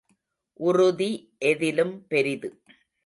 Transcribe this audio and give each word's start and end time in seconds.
உறுதி 0.59 1.09
எதிலும் 1.39 2.07
பெரிது. 2.07 2.49